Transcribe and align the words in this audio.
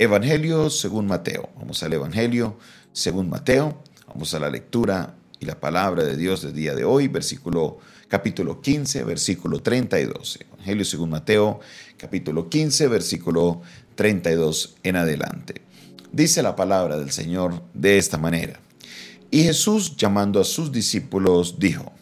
Evangelio 0.00 0.70
según 0.70 1.08
Mateo. 1.08 1.50
Vamos 1.58 1.82
al 1.82 1.92
Evangelio 1.92 2.56
según 2.92 3.28
Mateo. 3.28 3.82
Vamos 4.06 4.32
a 4.32 4.38
la 4.38 4.48
lectura 4.48 5.16
y 5.40 5.44
la 5.44 5.58
palabra 5.58 6.04
de 6.04 6.16
Dios 6.16 6.42
del 6.42 6.52
día 6.52 6.76
de 6.76 6.84
hoy, 6.84 7.08
versículo 7.08 7.78
capítulo 8.06 8.60
15, 8.60 9.02
versículo 9.02 9.60
32. 9.60 10.38
Evangelio 10.52 10.84
según 10.84 11.10
Mateo, 11.10 11.58
capítulo 11.96 12.48
15, 12.48 12.86
versículo 12.86 13.60
32 13.96 14.76
en 14.84 14.94
adelante. 14.94 15.62
Dice 16.12 16.44
la 16.44 16.54
palabra 16.54 16.96
del 16.96 17.10
Señor 17.10 17.60
de 17.74 17.98
esta 17.98 18.18
manera. 18.18 18.60
Y 19.32 19.42
Jesús, 19.42 19.96
llamando 19.96 20.40
a 20.40 20.44
sus 20.44 20.70
discípulos, 20.70 21.58
dijo, 21.58 21.92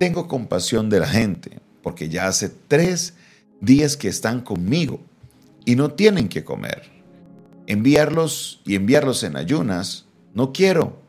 Tengo 0.00 0.26
compasión 0.26 0.90
de 0.90 0.98
la 0.98 1.06
gente, 1.06 1.60
porque 1.84 2.08
ya 2.08 2.26
hace 2.26 2.48
tres 2.48 3.14
días 3.60 3.96
que 3.96 4.08
están 4.08 4.40
conmigo 4.40 5.00
y 5.64 5.76
no 5.76 5.92
tienen 5.92 6.28
que 6.28 6.42
comer. 6.42 6.91
Enviarlos 7.72 8.60
y 8.66 8.74
enviarlos 8.74 9.22
en 9.22 9.34
ayunas, 9.34 10.04
no 10.34 10.52
quiero, 10.52 11.00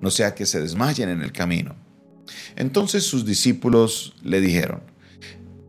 no 0.00 0.08
sea 0.08 0.36
que 0.36 0.46
se 0.46 0.60
desmayen 0.60 1.08
en 1.08 1.20
el 1.20 1.32
camino. 1.32 1.74
Entonces 2.54 3.02
sus 3.02 3.26
discípulos 3.26 4.14
le 4.22 4.40
dijeron, 4.40 4.82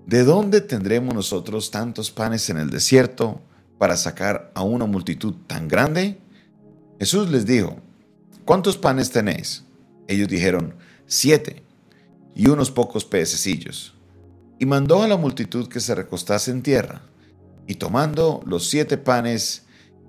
¿de 0.06 0.24
dónde 0.24 0.62
tendremos 0.62 1.16
nosotros 1.16 1.72
tantos 1.72 2.12
panes 2.12 2.52
en 2.52 2.58
el 2.58 2.70
desierto 2.70 3.42
para 3.80 3.98
sacar 3.98 4.52
a 4.54 4.62
una 4.62 4.86
multitud 4.86 5.34
tan 5.48 5.68
grande? 5.68 6.20
Jesús 7.00 7.32
les 7.32 7.48
dijo, 7.48 7.78
¿cuántos 8.46 8.78
panes 8.78 9.10
tenéis? 9.10 9.64
Ellos 10.08 10.28
dijeron, 10.28 10.76
siete, 11.08 11.64
y 12.36 12.48
unos 12.48 12.70
pocos 12.70 13.06
pececillos. 13.06 13.96
Y 14.60 14.68
mandó 14.68 15.02
a 15.02 15.08
la 15.08 15.18
multitud 15.18 15.68
que 15.68 15.80
se 15.80 15.96
recostase 15.96 16.52
en 16.52 16.62
tierra, 16.62 17.02
y 17.66 17.74
tomando 17.74 18.44
los 18.46 18.70
siete 18.70 19.00
panes 19.00 19.64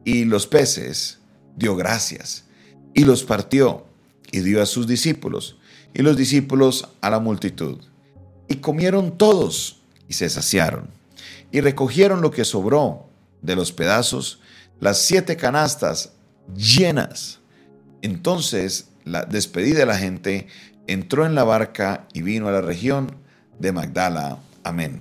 y 0.05 0.25
los 0.25 0.47
peces, 0.47 1.19
dio 1.57 1.77
gracias, 1.77 2.45
y 2.93 3.05
los 3.05 3.25
partió, 3.25 3.87
y 4.31 4.41
dio 4.41 4.63
a 4.63 4.67
sus 4.67 4.87
discípulos, 4.87 5.57
y 5.95 6.03
los 6.03 6.17
discípulos 6.17 6.89
a 7.01 7.11
la 7.11 7.21
multitud. 7.21 7.79
Y 8.49 8.57
comieron 8.57 9.17
todos, 9.17 9.81
y 10.09 10.15
se 10.15 10.29
saciaron, 10.29 10.89
y 11.51 11.61
recogieron 11.61 12.21
lo 12.21 12.31
que 12.31 12.45
sobró 12.45 13.07
de 13.43 13.57
los 13.57 13.73
pedazos, 13.73 14.41
las 14.81 14.99
siete 14.99 15.37
canastas 15.37 16.13
llenas. 16.55 17.39
Entonces, 18.03 18.89
la 19.05 19.25
despedida 19.25 19.81
de 19.81 19.87
la 19.87 19.97
gente, 19.97 20.49
entró 20.87 21.25
en 21.27 21.35
la 21.35 21.45
barca 21.45 22.07
y 22.13 22.23
vino 22.23 22.49
a 22.49 22.53
la 22.53 22.61
región 22.61 23.17
de 23.59 23.73
Magdala. 23.73 24.39
Amén. 24.63 25.01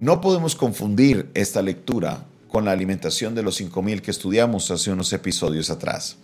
No 0.00 0.20
podemos 0.20 0.54
confundir 0.54 1.30
esta 1.34 1.62
lectura 1.62 2.24
con 2.48 2.64
la 2.64 2.72
alimentación 2.72 3.34
de 3.34 3.42
los 3.42 3.56
cinco 3.56 3.82
mil 3.82 4.02
que 4.02 4.10
estudiamos 4.10 4.70
hace 4.70 4.90
unos 4.90 5.12
episodios 5.12 5.70
atrás. 5.70 6.16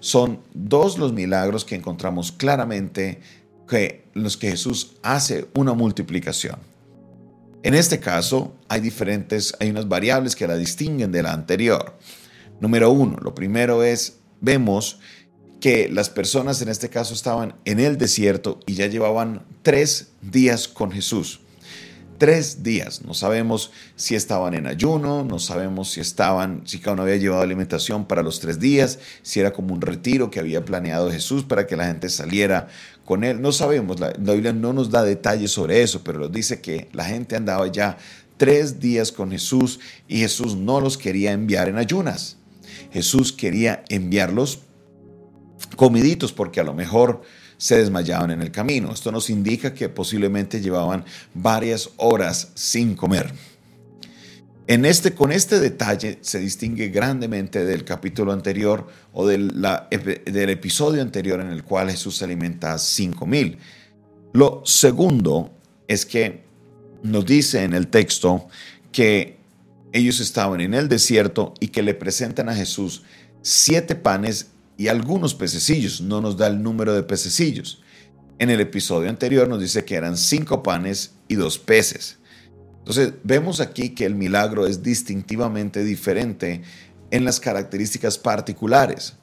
Son 0.00 0.40
dos 0.52 0.98
los 0.98 1.12
milagros 1.12 1.64
que 1.64 1.74
encontramos 1.74 2.32
claramente 2.32 3.20
que 3.68 4.04
los 4.12 4.36
que 4.36 4.50
Jesús 4.50 4.92
hace 5.02 5.48
una 5.54 5.72
multiplicación. 5.72 6.58
En 7.62 7.74
este 7.74 7.98
caso, 7.98 8.54
hay 8.68 8.82
diferentes, 8.82 9.54
hay 9.58 9.70
unas 9.70 9.88
variables 9.88 10.36
que 10.36 10.46
la 10.46 10.56
distinguen 10.56 11.12
de 11.12 11.22
la 11.22 11.32
anterior. 11.32 11.96
Número 12.60 12.90
uno, 12.90 13.16
lo 13.22 13.34
primero 13.34 13.82
es, 13.82 14.18
vemos 14.40 15.00
que 15.60 15.88
las 15.88 16.10
personas 16.10 16.60
en 16.60 16.68
este 16.68 16.90
caso 16.90 17.14
estaban 17.14 17.54
en 17.64 17.80
el 17.80 17.96
desierto 17.96 18.60
y 18.66 18.74
ya 18.74 18.86
llevaban 18.86 19.46
tres 19.62 20.08
días 20.20 20.68
con 20.68 20.92
Jesús. 20.92 21.40
Tres 22.18 22.62
días. 22.62 23.02
No 23.04 23.12
sabemos 23.12 23.72
si 23.96 24.14
estaban 24.14 24.54
en 24.54 24.66
ayuno, 24.66 25.24
no 25.24 25.38
sabemos 25.38 25.90
si 25.90 26.00
estaban, 26.00 26.62
si 26.64 26.78
cada 26.78 26.92
uno 26.94 27.02
había 27.02 27.16
llevado 27.16 27.42
alimentación 27.42 28.06
para 28.06 28.22
los 28.22 28.40
tres 28.40 28.60
días, 28.60 28.98
si 29.22 29.40
era 29.40 29.52
como 29.52 29.74
un 29.74 29.80
retiro 29.80 30.30
que 30.30 30.38
había 30.38 30.64
planeado 30.64 31.10
Jesús 31.10 31.42
para 31.42 31.66
que 31.66 31.76
la 31.76 31.86
gente 31.86 32.08
saliera 32.08 32.68
con 33.04 33.24
él. 33.24 33.42
No 33.42 33.52
sabemos, 33.52 33.98
la, 33.98 34.12
la 34.22 34.32
Biblia 34.32 34.52
no 34.52 34.72
nos 34.72 34.90
da 34.90 35.02
detalles 35.02 35.50
sobre 35.50 35.82
eso, 35.82 36.02
pero 36.04 36.20
nos 36.20 36.32
dice 36.32 36.60
que 36.60 36.88
la 36.92 37.04
gente 37.04 37.36
andaba 37.36 37.66
ya 37.66 37.98
tres 38.36 38.80
días 38.80 39.10
con 39.10 39.30
Jesús 39.30 39.80
y 40.08 40.18
Jesús 40.18 40.56
no 40.56 40.80
los 40.80 40.96
quería 40.96 41.32
enviar 41.32 41.68
en 41.68 41.78
ayunas. 41.78 42.36
Jesús 42.92 43.32
quería 43.32 43.84
enviarlos 43.88 44.60
comiditos 45.76 46.32
porque 46.32 46.60
a 46.60 46.64
lo 46.64 46.74
mejor 46.74 47.22
se 47.56 47.78
desmayaban 47.78 48.30
en 48.30 48.42
el 48.42 48.50
camino. 48.50 48.92
Esto 48.92 49.12
nos 49.12 49.30
indica 49.30 49.74
que 49.74 49.88
posiblemente 49.88 50.60
llevaban 50.60 51.04
varias 51.34 51.90
horas 51.96 52.50
sin 52.54 52.94
comer. 52.94 53.32
En 54.66 54.86
este, 54.86 55.14
con 55.14 55.30
este 55.30 55.60
detalle 55.60 56.18
se 56.22 56.38
distingue 56.38 56.88
grandemente 56.88 57.64
del 57.66 57.84
capítulo 57.84 58.32
anterior 58.32 58.88
o 59.12 59.26
del, 59.26 59.60
del 59.60 60.50
episodio 60.50 61.02
anterior 61.02 61.40
en 61.40 61.48
el 61.48 61.64
cual 61.64 61.90
Jesús 61.90 62.22
alimenta 62.22 62.72
a 62.72 62.78
cinco 62.78 63.26
mil. 63.26 63.58
Lo 64.32 64.62
segundo 64.64 65.50
es 65.86 66.06
que 66.06 66.44
nos 67.02 67.26
dice 67.26 67.62
en 67.62 67.74
el 67.74 67.88
texto 67.88 68.48
que 68.90 69.36
ellos 69.92 70.18
estaban 70.20 70.62
en 70.62 70.72
el 70.72 70.88
desierto 70.88 71.52
y 71.60 71.68
que 71.68 71.82
le 71.82 71.94
presentan 71.94 72.48
a 72.48 72.54
Jesús 72.54 73.02
siete 73.42 73.94
panes 73.94 74.48
y 74.76 74.88
algunos 74.88 75.34
pececillos. 75.34 76.00
No 76.00 76.20
nos 76.20 76.36
da 76.36 76.46
el 76.46 76.62
número 76.62 76.94
de 76.94 77.02
pececillos. 77.02 77.82
En 78.38 78.50
el 78.50 78.60
episodio 78.60 79.08
anterior 79.08 79.48
nos 79.48 79.60
dice 79.60 79.84
que 79.84 79.94
eran 79.94 80.16
cinco 80.16 80.62
panes 80.62 81.14
y 81.28 81.36
dos 81.36 81.58
peces. 81.58 82.18
Entonces 82.78 83.14
vemos 83.22 83.60
aquí 83.60 83.90
que 83.90 84.04
el 84.04 84.14
milagro 84.14 84.66
es 84.66 84.82
distintivamente 84.82 85.84
diferente 85.84 86.62
en 87.10 87.24
las 87.24 87.40
características 87.40 88.18
particulares. 88.18 89.14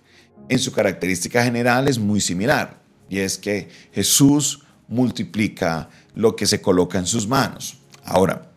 En 0.49 0.59
su 0.59 0.71
característica 0.71 1.43
general 1.43 1.87
es 1.87 1.99
muy 1.99 2.21
similar 2.21 2.81
y 3.09 3.19
es 3.19 3.37
que 3.37 3.69
Jesús 3.91 4.63
multiplica 4.87 5.89
lo 6.15 6.35
que 6.35 6.47
se 6.47 6.61
coloca 6.61 6.97
en 6.97 7.05
sus 7.05 7.27
manos. 7.27 7.77
Ahora, 8.03 8.51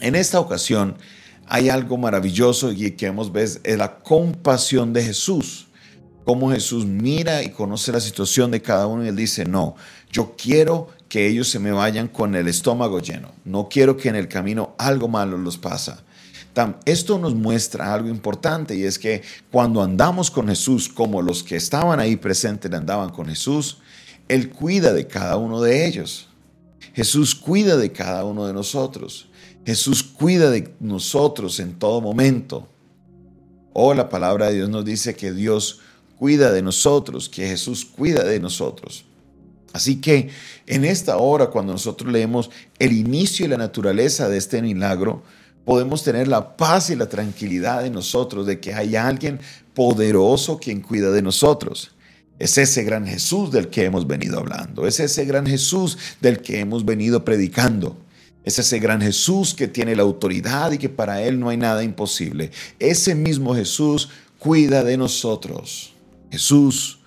en 0.00 0.14
esta 0.14 0.40
ocasión, 0.40 0.96
hay 1.52 1.68
algo 1.68 1.98
maravilloso 1.98 2.70
y 2.70 2.92
que 2.92 3.06
hemos 3.06 3.32
visto 3.32 3.60
es 3.64 3.76
la 3.76 3.98
compasión 3.98 4.92
de 4.92 5.02
Jesús. 5.02 5.66
Cómo 6.24 6.52
Jesús 6.52 6.86
mira 6.86 7.42
y 7.42 7.50
conoce 7.50 7.90
la 7.90 7.98
situación 7.98 8.52
de 8.52 8.62
cada 8.62 8.86
uno 8.86 9.04
y 9.04 9.08
él 9.08 9.16
dice, 9.16 9.44
no, 9.44 9.74
yo 10.12 10.36
quiero 10.38 10.88
que 11.08 11.26
ellos 11.26 11.48
se 11.48 11.58
me 11.58 11.72
vayan 11.72 12.06
con 12.06 12.36
el 12.36 12.46
estómago 12.46 13.00
lleno. 13.00 13.32
No 13.44 13.68
quiero 13.68 13.96
que 13.96 14.08
en 14.08 14.14
el 14.14 14.28
camino 14.28 14.76
algo 14.78 15.08
malo 15.08 15.36
los 15.36 15.58
pasa. 15.58 16.04
Esto 16.84 17.18
nos 17.18 17.34
muestra 17.34 17.92
algo 17.92 18.08
importante 18.08 18.76
y 18.76 18.84
es 18.84 18.96
que 18.96 19.22
cuando 19.50 19.82
andamos 19.82 20.30
con 20.30 20.46
Jesús, 20.46 20.88
como 20.88 21.20
los 21.20 21.42
que 21.42 21.56
estaban 21.56 21.98
ahí 21.98 22.14
presentes 22.14 22.72
andaban 22.72 23.10
con 23.10 23.26
Jesús, 23.26 23.78
Él 24.28 24.50
cuida 24.50 24.92
de 24.92 25.08
cada 25.08 25.36
uno 25.36 25.60
de 25.60 25.84
ellos. 25.84 26.28
Jesús 26.94 27.34
cuida 27.34 27.76
de 27.76 27.90
cada 27.90 28.24
uno 28.24 28.46
de 28.46 28.52
nosotros. 28.52 29.29
Jesús 29.64 30.02
cuida 30.02 30.50
de 30.50 30.74
nosotros 30.80 31.60
en 31.60 31.78
todo 31.78 32.00
momento. 32.00 32.68
Oh, 33.72 33.94
la 33.94 34.08
palabra 34.08 34.48
de 34.48 34.56
Dios 34.56 34.68
nos 34.68 34.84
dice 34.84 35.14
que 35.14 35.32
Dios 35.32 35.80
cuida 36.18 36.52
de 36.52 36.62
nosotros, 36.62 37.28
que 37.28 37.46
Jesús 37.46 37.84
cuida 37.84 38.24
de 38.24 38.40
nosotros. 38.40 39.04
Así 39.72 40.00
que 40.00 40.30
en 40.66 40.84
esta 40.84 41.16
hora, 41.18 41.46
cuando 41.46 41.72
nosotros 41.72 42.12
leemos 42.12 42.50
el 42.78 42.92
inicio 42.92 43.46
y 43.46 43.48
la 43.48 43.56
naturaleza 43.56 44.28
de 44.28 44.36
este 44.36 44.60
milagro, 44.60 45.22
podemos 45.64 46.02
tener 46.02 46.26
la 46.26 46.56
paz 46.56 46.90
y 46.90 46.96
la 46.96 47.08
tranquilidad 47.08 47.86
en 47.86 47.92
nosotros 47.92 48.46
de 48.46 48.58
que 48.58 48.74
hay 48.74 48.96
alguien 48.96 49.40
poderoso 49.74 50.58
quien 50.58 50.80
cuida 50.80 51.10
de 51.10 51.22
nosotros. 51.22 51.92
Es 52.38 52.58
ese 52.58 52.82
gran 52.84 53.06
Jesús 53.06 53.52
del 53.52 53.68
que 53.68 53.84
hemos 53.84 54.06
venido 54.06 54.38
hablando, 54.38 54.86
es 54.86 54.98
ese 54.98 55.24
gran 55.24 55.46
Jesús 55.46 55.96
del 56.20 56.40
que 56.40 56.58
hemos 56.58 56.84
venido 56.84 57.24
predicando. 57.24 57.96
Es 58.44 58.58
ese 58.58 58.78
gran 58.78 59.00
Jesús 59.00 59.54
que 59.54 59.68
tiene 59.68 59.94
la 59.94 60.02
autoridad 60.02 60.72
y 60.72 60.78
que 60.78 60.88
para 60.88 61.22
Él 61.22 61.38
no 61.38 61.48
hay 61.48 61.56
nada 61.56 61.84
imposible. 61.84 62.50
Ese 62.78 63.14
mismo 63.14 63.54
Jesús 63.54 64.08
cuida 64.38 64.82
de 64.82 64.96
nosotros. 64.96 65.92
Jesús 66.30 67.00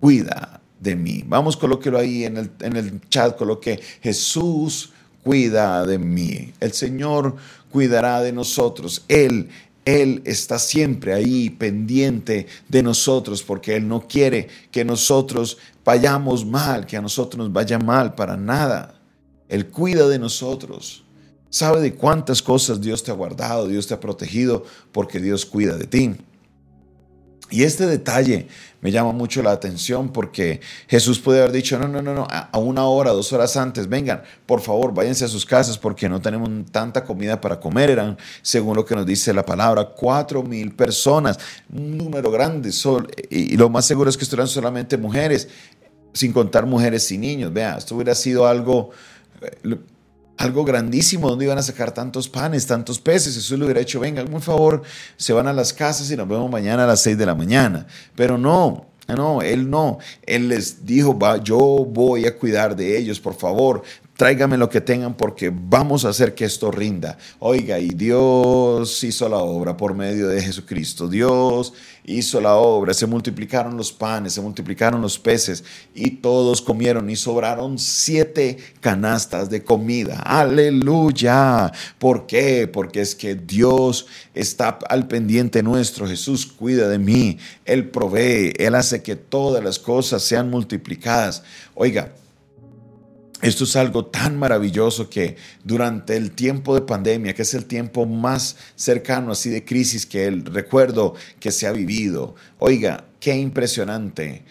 cuida 0.00 0.60
de 0.80 0.94
mí. 0.94 1.24
Vamos, 1.26 1.56
colóquelo 1.56 1.98
ahí 1.98 2.24
en 2.24 2.36
el, 2.36 2.50
en 2.60 2.76
el 2.76 3.00
chat, 3.08 3.36
coloque 3.36 3.80
Jesús 4.02 4.90
cuida 5.22 5.84
de 5.86 5.98
mí. 5.98 6.52
El 6.60 6.72
Señor 6.72 7.36
cuidará 7.72 8.20
de 8.20 8.32
nosotros. 8.32 9.04
Él, 9.08 9.48
Él 9.84 10.22
está 10.24 10.58
siempre 10.58 11.14
ahí 11.14 11.50
pendiente 11.50 12.46
de 12.68 12.82
nosotros 12.82 13.42
porque 13.42 13.74
Él 13.76 13.88
no 13.88 14.06
quiere 14.06 14.48
que 14.70 14.84
nosotros 14.84 15.58
vayamos 15.84 16.44
mal, 16.44 16.86
que 16.86 16.96
a 16.96 17.02
nosotros 17.02 17.38
nos 17.38 17.52
vaya 17.52 17.78
mal 17.78 18.14
para 18.14 18.36
nada. 18.36 18.95
Él 19.48 19.68
cuida 19.68 20.08
de 20.08 20.18
nosotros. 20.18 21.04
Sabe 21.48 21.80
de 21.80 21.94
cuántas 21.94 22.42
cosas 22.42 22.80
Dios 22.80 23.02
te 23.02 23.10
ha 23.10 23.14
guardado, 23.14 23.68
Dios 23.68 23.86
te 23.86 23.94
ha 23.94 24.00
protegido, 24.00 24.64
porque 24.92 25.20
Dios 25.20 25.46
cuida 25.46 25.76
de 25.76 25.86
ti. 25.86 26.16
Y 27.48 27.62
este 27.62 27.86
detalle 27.86 28.48
me 28.80 28.90
llama 28.90 29.12
mucho 29.12 29.40
la 29.40 29.52
atención 29.52 30.12
porque 30.12 30.60
Jesús 30.88 31.20
puede 31.20 31.40
haber 31.40 31.52
dicho, 31.52 31.78
no, 31.78 31.86
no, 31.86 32.02
no, 32.02 32.12
no, 32.12 32.26
a 32.28 32.58
una 32.58 32.86
hora, 32.86 33.12
dos 33.12 33.32
horas 33.32 33.56
antes, 33.56 33.88
vengan, 33.88 34.22
por 34.46 34.60
favor, 34.60 34.92
váyanse 34.92 35.24
a 35.24 35.28
sus 35.28 35.46
casas 35.46 35.78
porque 35.78 36.08
no 36.08 36.20
tenemos 36.20 36.50
tanta 36.72 37.04
comida 37.04 37.40
para 37.40 37.60
comer. 37.60 37.90
Eran, 37.90 38.18
según 38.42 38.74
lo 38.74 38.84
que 38.84 38.96
nos 38.96 39.06
dice 39.06 39.32
la 39.32 39.46
palabra, 39.46 39.92
cuatro 39.96 40.42
mil 40.42 40.74
personas, 40.74 41.38
un 41.72 41.96
número 41.96 42.32
grande. 42.32 42.70
Y 43.30 43.56
lo 43.56 43.70
más 43.70 43.86
seguro 43.86 44.10
es 44.10 44.16
que 44.16 44.24
esto 44.24 44.34
eran 44.34 44.48
solamente 44.48 44.96
mujeres, 44.96 45.48
sin 46.12 46.32
contar 46.32 46.66
mujeres 46.66 47.10
y 47.12 47.18
niños. 47.18 47.52
Vea, 47.52 47.76
esto 47.76 47.94
hubiera 47.94 48.16
sido 48.16 48.46
algo 48.48 48.90
algo 50.36 50.64
grandísimo, 50.64 51.28
donde 51.30 51.46
iban 51.46 51.58
a 51.58 51.62
sacar 51.62 51.92
tantos 51.92 52.28
panes, 52.28 52.66
tantos 52.66 52.98
peces. 52.98 53.34
Jesús 53.34 53.58
le 53.58 53.64
hubiera 53.64 53.80
hecho, 53.80 54.00
venga, 54.00 54.24
por 54.24 54.42
favor, 54.42 54.82
se 55.16 55.32
van 55.32 55.46
a 55.46 55.52
las 55.52 55.72
casas 55.72 56.10
y 56.10 56.16
nos 56.16 56.28
vemos 56.28 56.50
mañana 56.50 56.84
a 56.84 56.86
las 56.86 57.00
seis 57.00 57.16
de 57.16 57.26
la 57.26 57.34
mañana. 57.34 57.86
Pero 58.14 58.36
no, 58.36 58.86
no, 59.08 59.42
él 59.42 59.70
no. 59.70 59.98
Él 60.22 60.48
les 60.48 60.84
dijo, 60.84 61.18
va, 61.18 61.42
yo 61.42 61.58
voy 61.58 62.26
a 62.26 62.36
cuidar 62.36 62.76
de 62.76 62.98
ellos, 62.98 63.20
por 63.20 63.34
favor, 63.34 63.82
tráigame 64.16 64.56
lo 64.56 64.70
que 64.70 64.80
tengan 64.80 65.14
porque 65.14 65.52
vamos 65.54 66.04
a 66.04 66.08
hacer 66.08 66.34
que 66.34 66.44
esto 66.44 66.70
rinda. 66.70 67.18
Oiga, 67.38 67.78
y 67.78 67.88
Dios 67.88 69.04
hizo 69.04 69.28
la 69.28 69.38
obra 69.38 69.76
por 69.76 69.94
medio 69.94 70.28
de 70.28 70.42
Jesucristo. 70.42 71.08
Dios 71.08 71.74
hizo 72.04 72.40
la 72.40 72.54
obra, 72.54 72.94
se 72.94 73.06
multiplicaron 73.06 73.76
los 73.76 73.92
panes, 73.92 74.32
se 74.32 74.40
multiplicaron 74.40 75.02
los 75.02 75.18
peces 75.18 75.64
y 75.94 76.10
todos 76.10 76.62
comieron 76.62 77.10
y 77.10 77.16
sobraron 77.16 77.78
siete 77.78 78.58
canastas 78.80 79.50
de 79.50 79.62
comida. 79.62 80.20
Aleluya. 80.20 81.70
¿Por 81.98 82.26
qué? 82.26 82.68
Porque 82.72 83.02
es 83.02 83.14
que 83.14 83.34
Dios 83.34 84.06
está 84.34 84.78
al 84.88 85.08
pendiente 85.08 85.62
nuestro. 85.62 86.06
Jesús 86.06 86.46
cuida 86.46 86.88
de 86.88 86.98
mí. 86.98 87.38
Él 87.64 87.90
provee. 87.90 88.54
Él 88.56 88.74
hace 88.76 89.02
que 89.02 89.16
todas 89.16 89.62
las 89.62 89.78
cosas 89.78 90.22
sean 90.22 90.48
multiplicadas. 90.48 91.42
Oiga, 91.74 92.12
esto 93.46 93.64
es 93.64 93.76
algo 93.76 94.06
tan 94.06 94.38
maravilloso 94.38 95.08
que 95.08 95.36
durante 95.62 96.16
el 96.16 96.32
tiempo 96.32 96.74
de 96.74 96.80
pandemia, 96.80 97.34
que 97.34 97.42
es 97.42 97.54
el 97.54 97.66
tiempo 97.66 98.06
más 98.06 98.56
cercano 98.74 99.32
así 99.32 99.50
de 99.50 99.64
crisis 99.64 100.06
que 100.06 100.26
el 100.26 100.44
recuerdo 100.44 101.14
que 101.38 101.52
se 101.52 101.66
ha 101.66 101.72
vivido, 101.72 102.34
oiga, 102.58 103.04
qué 103.20 103.36
impresionante. 103.36 104.44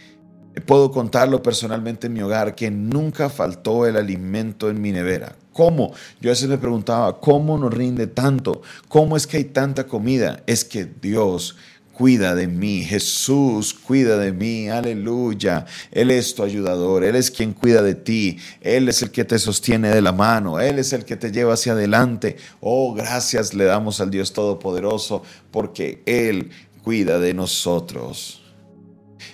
Puedo 0.66 0.92
contarlo 0.92 1.44
personalmente 1.44 2.08
en 2.08 2.14
mi 2.14 2.22
hogar 2.22 2.56
que 2.56 2.72
nunca 2.72 3.30
faltó 3.30 3.86
el 3.86 3.98
alimento 3.98 4.70
en 4.70 4.82
mi 4.82 4.94
nevera. 4.94 5.36
¿Cómo? 5.52 5.94
Yo 6.22 6.30
a 6.30 6.34
veces 6.34 6.48
me 6.48 6.58
preguntaba, 6.58 7.20
¿cómo 7.20 7.58
nos 7.58 7.74
rinde 7.74 8.08
tanto? 8.08 8.62
¿Cómo 8.88 9.18
es 9.18 9.28
que 9.28 9.38
hay 9.38 9.46
tanta 9.46 9.88
comida? 9.88 10.44
Es 10.48 10.64
que 10.64 10.86
Dios 10.86 11.58
cuida 11.98 12.36
de 12.36 12.48
mí, 12.48 12.84
Jesús 12.84 13.74
cuida 13.74 14.18
de 14.18 14.34
mí, 14.34 14.68
aleluya. 14.70 15.66
Él 15.92 16.12
es 16.12 16.36
tu 16.36 16.44
ayudador, 16.44 17.04
Él 17.04 17.16
es 17.16 17.32
quien 17.32 17.54
cuida 17.54 17.82
de 17.82 17.96
ti, 17.96 18.38
Él 18.62 18.90
es 18.90 19.02
el 19.02 19.12
que 19.12 19.24
te 19.24 19.40
sostiene 19.40 19.90
de 19.90 20.02
la 20.02 20.12
mano, 20.12 20.60
Él 20.60 20.78
es 20.80 20.92
el 20.94 21.06
que 21.06 21.16
te 21.16 21.32
lleva 21.32 21.54
hacia 21.54 21.72
adelante. 21.72 22.36
Oh, 22.60 22.94
gracias 22.94 23.54
le 23.54 23.64
damos 23.64 24.02
al 24.02 24.12
Dios 24.12 24.34
Todopoderoso 24.34 25.24
porque 25.52 26.04
Él 26.06 26.52
cuida 26.84 27.20
de 27.20 27.34
nosotros. 27.34 28.44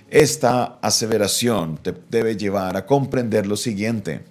Esta 0.09 0.79
aseveración 0.81 1.77
te 1.81 1.93
debe 2.09 2.35
llevar 2.35 2.77
a 2.77 2.85
comprender 2.85 3.47
lo 3.47 3.57
siguiente, 3.57 4.21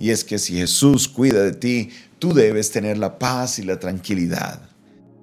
y 0.00 0.10
es 0.10 0.24
que 0.24 0.38
si 0.38 0.56
Jesús 0.56 1.08
cuida 1.08 1.42
de 1.42 1.52
ti, 1.52 1.90
tú 2.18 2.34
debes 2.34 2.72
tener 2.72 2.98
la 2.98 3.18
paz 3.18 3.58
y 3.58 3.62
la 3.62 3.78
tranquilidad. 3.78 4.73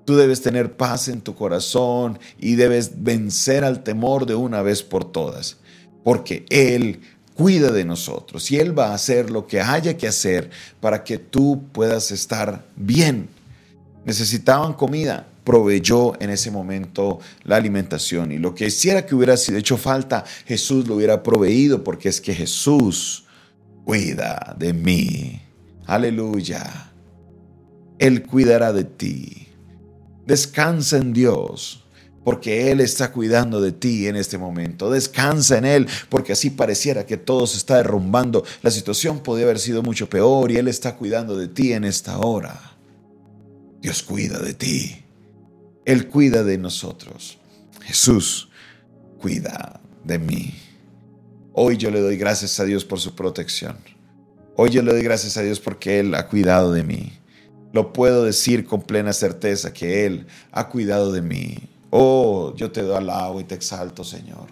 Tú 0.05 0.15
debes 0.15 0.41
tener 0.41 0.73
paz 0.73 1.07
en 1.07 1.21
tu 1.21 1.35
corazón 1.35 2.19
y 2.39 2.55
debes 2.55 3.03
vencer 3.03 3.63
al 3.63 3.83
temor 3.83 4.25
de 4.25 4.35
una 4.35 4.61
vez 4.61 4.83
por 4.83 5.05
todas, 5.05 5.57
porque 6.03 6.45
Él 6.49 7.01
cuida 7.35 7.71
de 7.71 7.85
nosotros 7.85 8.51
y 8.51 8.59
Él 8.59 8.77
va 8.77 8.87
a 8.87 8.93
hacer 8.93 9.29
lo 9.29 9.47
que 9.47 9.61
haya 9.61 9.97
que 9.97 10.07
hacer 10.07 10.49
para 10.79 11.03
que 11.03 11.17
tú 11.17 11.63
puedas 11.71 12.11
estar 12.11 12.65
bien. 12.75 13.29
Necesitaban 14.05 14.73
comida, 14.73 15.27
proveyó 15.43 16.19
en 16.21 16.29
ese 16.29 16.51
momento 16.51 17.19
la 17.43 17.55
alimentación 17.55 18.31
y 18.31 18.37
lo 18.37 18.53
que 18.55 18.67
hiciera 18.67 19.05
que 19.05 19.15
hubiera 19.15 19.37
sido 19.37 19.57
hecho 19.57 19.77
falta, 19.77 20.23
Jesús 20.45 20.87
lo 20.87 20.95
hubiera 20.95 21.23
proveído 21.23 21.83
porque 21.83 22.09
es 22.09 22.21
que 22.21 22.33
Jesús 22.33 23.25
cuida 23.85 24.55
de 24.57 24.73
mí. 24.73 25.41
Aleluya. 25.85 26.91
Él 27.99 28.23
cuidará 28.23 28.73
de 28.73 28.83
ti. 28.83 29.40
Descansa 30.25 30.97
en 30.97 31.13
Dios, 31.13 31.83
porque 32.23 32.71
Él 32.71 32.79
está 32.79 33.11
cuidando 33.11 33.61
de 33.61 33.71
ti 33.71 34.07
en 34.07 34.15
este 34.15 34.37
momento. 34.37 34.89
Descansa 34.89 35.57
en 35.57 35.65
Él, 35.65 35.87
porque 36.09 36.33
así 36.33 36.49
pareciera 36.49 37.05
que 37.05 37.17
todo 37.17 37.47
se 37.47 37.57
está 37.57 37.77
derrumbando. 37.77 38.43
La 38.61 38.71
situación 38.71 39.19
podría 39.21 39.45
haber 39.45 39.59
sido 39.59 39.81
mucho 39.81 40.09
peor 40.09 40.51
y 40.51 40.57
Él 40.57 40.67
está 40.67 40.95
cuidando 40.95 41.35
de 41.37 41.47
ti 41.47 41.73
en 41.73 41.83
esta 41.83 42.19
hora. 42.19 42.59
Dios 43.81 44.03
cuida 44.03 44.39
de 44.39 44.53
ti. 44.53 45.03
Él 45.85 46.07
cuida 46.07 46.43
de 46.43 46.57
nosotros. 46.57 47.39
Jesús 47.81 48.49
cuida 49.19 49.81
de 50.03 50.19
mí. 50.19 50.53
Hoy 51.53 51.77
yo 51.77 51.91
le 51.91 51.99
doy 51.99 52.17
gracias 52.17 52.59
a 52.59 52.65
Dios 52.65 52.85
por 52.85 52.99
su 52.99 53.15
protección. 53.15 53.77
Hoy 54.55 54.69
yo 54.69 54.83
le 54.83 54.93
doy 54.93 55.01
gracias 55.01 55.37
a 55.37 55.41
Dios 55.41 55.59
porque 55.59 55.99
Él 55.99 56.13
ha 56.13 56.27
cuidado 56.27 56.71
de 56.71 56.83
mí. 56.83 57.13
Lo 57.73 57.93
puedo 57.93 58.23
decir 58.23 58.65
con 58.65 58.81
plena 58.81 59.13
certeza 59.13 59.71
que 59.73 60.05
Él 60.05 60.27
ha 60.51 60.67
cuidado 60.67 61.11
de 61.11 61.21
mí. 61.21 61.57
Oh, 61.89 62.53
yo 62.55 62.71
te 62.71 62.81
doy 62.81 62.97
alabo 62.97 63.39
y 63.39 63.43
te 63.43 63.55
exalto, 63.55 64.03
Señor. 64.03 64.47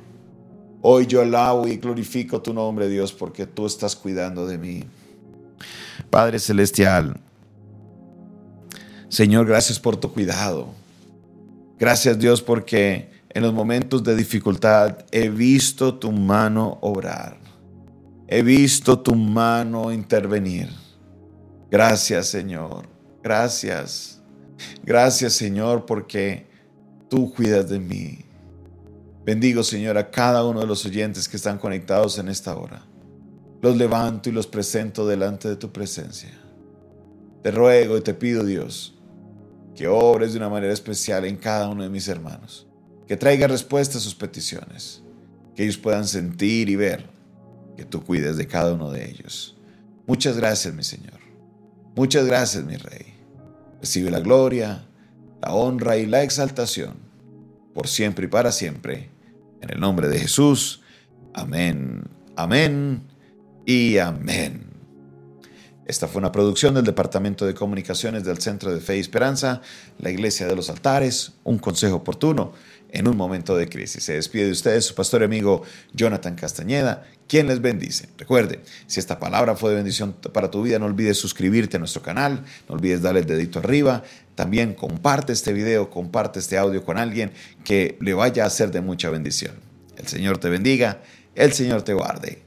Hoy 0.81 1.07
yo 1.07 1.21
alabo 1.21 1.67
y 1.67 1.77
glorifico 1.77 2.41
tu 2.41 2.53
nombre, 2.53 2.87
Dios, 2.87 3.11
porque 3.11 3.45
tú 3.45 3.65
estás 3.65 3.95
cuidando 3.95 4.47
de 4.47 4.57
mí. 4.57 4.83
Padre 6.09 6.39
Celestial, 6.39 7.19
Señor, 9.09 9.47
gracias 9.47 9.79
por 9.79 9.97
tu 9.97 10.13
cuidado. 10.13 10.67
Gracias, 11.79 12.19
Dios, 12.19 12.41
porque 12.41 13.09
en 13.29 13.41
los 13.41 13.53
momentos 13.53 14.03
de 14.03 14.15
dificultad 14.15 14.99
he 15.11 15.29
visto 15.29 15.95
tu 15.95 16.11
mano 16.11 16.77
obrar. 16.81 17.37
He 18.27 18.43
visto 18.43 18.99
tu 18.99 19.15
mano 19.15 19.91
intervenir. 19.91 20.69
Gracias, 21.71 22.27
Señor. 22.27 22.98
Gracias. 23.23 24.21
Gracias 24.83 25.33
Señor 25.33 25.85
porque 25.85 26.47
tú 27.09 27.33
cuidas 27.33 27.69
de 27.69 27.79
mí. 27.79 28.25
Bendigo 29.25 29.63
Señor 29.63 29.97
a 29.97 30.09
cada 30.09 30.45
uno 30.45 30.61
de 30.61 30.67
los 30.67 30.85
oyentes 30.85 31.27
que 31.27 31.37
están 31.37 31.57
conectados 31.57 32.17
en 32.17 32.29
esta 32.29 32.55
hora. 32.55 32.85
Los 33.61 33.75
levanto 33.75 34.29
y 34.29 34.31
los 34.31 34.47
presento 34.47 35.05
delante 35.05 35.49
de 35.49 35.55
tu 35.55 35.71
presencia. 35.71 36.31
Te 37.43 37.51
ruego 37.51 37.97
y 37.97 38.01
te 38.01 38.13
pido 38.13 38.43
Dios 38.43 38.95
que 39.75 39.87
obres 39.87 40.33
de 40.33 40.39
una 40.39 40.49
manera 40.49 40.73
especial 40.73 41.25
en 41.25 41.37
cada 41.37 41.69
uno 41.69 41.83
de 41.83 41.89
mis 41.89 42.07
hermanos. 42.07 42.67
Que 43.07 43.15
traiga 43.15 43.47
respuesta 43.47 43.97
a 43.97 44.01
sus 44.01 44.13
peticiones. 44.13 45.01
Que 45.55 45.63
ellos 45.63 45.77
puedan 45.77 46.05
sentir 46.05 46.69
y 46.69 46.75
ver 46.75 47.09
que 47.77 47.85
tú 47.85 48.03
cuides 48.03 48.35
de 48.35 48.45
cada 48.45 48.73
uno 48.73 48.91
de 48.91 49.09
ellos. 49.09 49.57
Muchas 50.05 50.37
gracias 50.37 50.73
mi 50.73 50.83
Señor. 50.83 51.18
Muchas 51.99 52.25
gracias, 52.25 52.63
mi 52.63 52.77
Rey. 52.77 53.13
Recibe 53.81 54.09
la 54.09 54.21
gloria, 54.21 54.85
la 55.41 55.53
honra 55.53 55.97
y 55.97 56.05
la 56.05 56.23
exaltación, 56.23 56.93
por 57.73 57.89
siempre 57.89 58.23
y 58.23 58.29
para 58.29 58.53
siempre. 58.53 59.09
En 59.59 59.69
el 59.69 59.81
nombre 59.81 60.07
de 60.07 60.17
Jesús. 60.17 60.81
Amén, 61.33 62.03
amén 62.37 63.03
y 63.65 63.97
amén. 63.97 64.68
Esta 65.89 66.07
fue 66.07 66.19
una 66.19 66.31
producción 66.31 66.75
del 66.75 66.83
Departamento 66.83 67.47
de 67.47 67.55
Comunicaciones 67.55 68.23
del 68.23 68.37
Centro 68.37 68.71
de 68.71 68.79
Fe 68.79 68.97
y 68.97 68.99
Esperanza, 68.99 69.63
la 69.97 70.11
Iglesia 70.11 70.45
de 70.45 70.55
los 70.55 70.69
Altares, 70.69 71.31
un 71.43 71.57
consejo 71.57 71.95
oportuno 71.95 72.53
en 72.91 73.07
un 73.07 73.17
momento 73.17 73.57
de 73.57 73.67
crisis. 73.67 74.03
Se 74.03 74.13
despide 74.13 74.45
de 74.45 74.51
ustedes 74.51 74.85
su 74.85 74.93
pastor 74.93 75.21
y 75.21 75.25
amigo 75.25 75.63
Jonathan 75.91 76.35
Castañeda, 76.35 77.07
quien 77.27 77.47
les 77.47 77.59
bendice. 77.59 78.07
Recuerde, 78.19 78.61
si 78.85 78.99
esta 78.99 79.17
palabra 79.17 79.55
fue 79.55 79.71
de 79.71 79.77
bendición 79.77 80.13
para 80.31 80.51
tu 80.51 80.61
vida, 80.61 80.77
no 80.77 80.85
olvides 80.85 81.17
suscribirte 81.17 81.77
a 81.77 81.79
nuestro 81.79 82.03
canal, 82.03 82.45
no 82.67 82.75
olvides 82.75 83.01
darle 83.01 83.21
el 83.21 83.25
dedito 83.25 83.57
arriba, 83.57 84.03
también 84.35 84.75
comparte 84.75 85.33
este 85.33 85.53
video, 85.53 85.89
comparte 85.89 86.37
este 86.37 86.59
audio 86.59 86.85
con 86.85 86.99
alguien 86.99 87.31
que 87.63 87.97
le 87.99 88.13
vaya 88.13 88.45
a 88.45 88.49
ser 88.51 88.69
de 88.69 88.81
mucha 88.81 89.09
bendición. 89.09 89.55
El 89.97 90.05
Señor 90.05 90.37
te 90.37 90.49
bendiga, 90.49 91.01
el 91.33 91.51
Señor 91.51 91.81
te 91.81 91.95
guarde. 91.95 92.43